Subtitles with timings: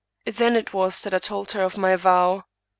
[0.25, 2.45] Then it was that I told her of my vow.